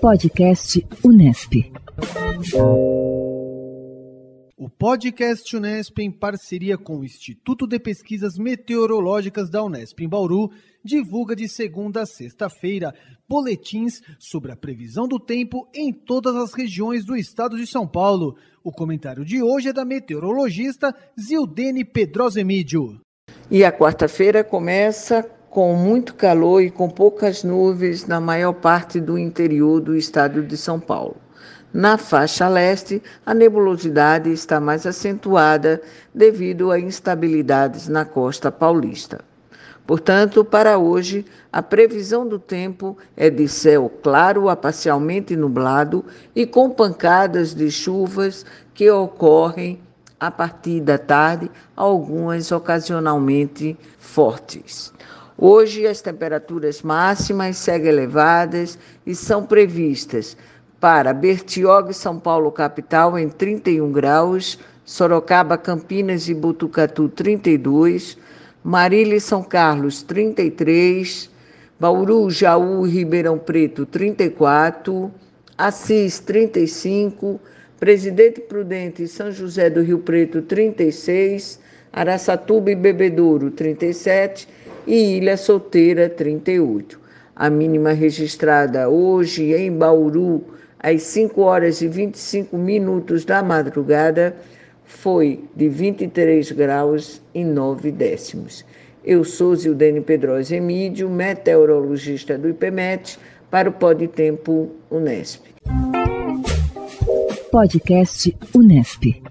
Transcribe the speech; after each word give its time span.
Podcast 0.00 0.82
Unesp. 1.04 1.70
O 4.56 4.70
podcast 4.70 5.54
Unesp, 5.54 5.98
em 5.98 6.10
parceria 6.10 6.78
com 6.78 7.00
o 7.00 7.04
Instituto 7.04 7.66
de 7.66 7.78
Pesquisas 7.78 8.38
Meteorológicas 8.38 9.50
da 9.50 9.62
Unesp 9.62 10.00
em 10.00 10.08
Bauru, 10.08 10.50
divulga 10.82 11.36
de 11.36 11.46
segunda 11.46 12.00
a 12.00 12.06
sexta-feira 12.06 12.94
boletins 13.28 14.00
sobre 14.18 14.50
a 14.50 14.56
previsão 14.56 15.06
do 15.06 15.20
tempo 15.20 15.68
em 15.74 15.92
todas 15.92 16.34
as 16.34 16.54
regiões 16.54 17.04
do 17.04 17.14
estado 17.14 17.58
de 17.58 17.66
São 17.66 17.86
Paulo. 17.86 18.38
O 18.64 18.72
comentário 18.72 19.22
de 19.22 19.42
hoje 19.42 19.68
é 19.68 19.72
da 19.74 19.84
meteorologista 19.84 20.96
Zildene 21.20 21.84
Pedrosemídio. 21.84 23.02
E 23.50 23.62
a 23.62 23.70
quarta-feira 23.70 24.42
começa 24.42 25.30
com 25.50 25.74
muito 25.74 26.14
calor 26.14 26.62
e 26.62 26.70
com 26.70 26.88
poucas 26.88 27.42
nuvens 27.42 28.06
na 28.06 28.20
maior 28.20 28.52
parte 28.52 29.00
do 29.00 29.18
interior 29.18 29.80
do 29.80 29.96
estado 29.96 30.42
de 30.44 30.56
São 30.56 30.78
Paulo. 30.78 31.16
Na 31.74 31.98
faixa 31.98 32.48
leste, 32.48 33.02
a 33.26 33.34
nebulosidade 33.34 34.32
está 34.32 34.60
mais 34.60 34.86
acentuada 34.86 35.82
devido 36.14 36.70
a 36.70 36.78
instabilidades 36.78 37.88
na 37.88 38.04
costa 38.04 38.52
paulista. 38.52 39.24
Portanto, 39.84 40.44
para 40.44 40.78
hoje, 40.78 41.26
a 41.52 41.60
previsão 41.60 42.28
do 42.28 42.38
tempo 42.38 42.96
é 43.16 43.28
de 43.28 43.48
céu 43.48 43.90
claro 44.04 44.48
a 44.48 44.54
parcialmente 44.54 45.34
nublado 45.34 46.04
e 46.32 46.46
com 46.46 46.70
pancadas 46.70 47.54
de 47.54 47.72
chuvas 47.72 48.46
que 48.72 48.88
ocorrem 48.88 49.80
a 50.20 50.30
partir 50.30 50.80
da 50.80 50.98
tarde, 50.98 51.50
algumas 51.74 52.52
ocasionalmente 52.52 53.76
fortes. 53.98 54.92
Hoje, 55.42 55.86
as 55.86 56.02
temperaturas 56.02 56.82
máximas 56.82 57.56
seguem 57.56 57.88
elevadas 57.88 58.78
e 59.06 59.14
são 59.14 59.46
previstas 59.46 60.36
para 60.78 61.14
Bertioga 61.14 61.94
São 61.94 62.20
Paulo, 62.20 62.52
capital, 62.52 63.18
em 63.18 63.26
31 63.26 63.90
graus, 63.90 64.58
Sorocaba, 64.84 65.56
Campinas 65.56 66.28
e 66.28 66.34
Botucatu, 66.34 67.08
32, 67.08 68.18
Marília 68.62 69.16
e 69.16 69.20
São 69.20 69.42
Carlos, 69.42 70.02
33, 70.02 71.30
Bauru, 71.80 72.28
Jaú 72.30 72.86
e 72.86 72.90
Ribeirão 72.90 73.38
Preto, 73.38 73.86
34, 73.86 75.10
Assis, 75.56 76.18
35, 76.18 77.40
Presidente 77.78 78.42
Prudente 78.42 79.04
e 79.04 79.08
São 79.08 79.32
José 79.32 79.70
do 79.70 79.80
Rio 79.80 80.00
Preto, 80.00 80.42
36, 80.42 81.58
Araçatuba 81.90 82.70
e 82.72 82.74
Bebedouro, 82.74 83.50
37 83.50 84.60
e 84.86 85.16
Ilha 85.16 85.36
Solteira, 85.36 86.08
38. 86.08 87.00
A 87.34 87.48
mínima 87.48 87.92
registrada 87.92 88.88
hoje 88.88 89.52
em 89.52 89.72
Bauru, 89.72 90.42
às 90.78 91.02
5 91.02 91.40
horas 91.40 91.80
e 91.80 91.88
25 91.88 92.56
minutos 92.56 93.24
da 93.24 93.42
madrugada, 93.42 94.36
foi 94.84 95.44
de 95.54 95.68
23 95.68 96.52
graus 96.52 97.22
e 97.34 97.44
9 97.44 97.90
décimos. 97.92 98.64
Eu 99.04 99.24
sou 99.24 99.54
Zildene 99.56 100.00
Pedrosa 100.00 100.56
Emídio, 100.56 101.08
meteorologista 101.08 102.36
do 102.36 102.48
IPMET, 102.48 103.18
para 103.50 103.68
o 103.68 103.72
Pode 103.72 104.06
Tempo 104.08 104.70
Unesp. 104.90 105.42
Podcast 107.50 108.36
Unesp. 108.54 109.22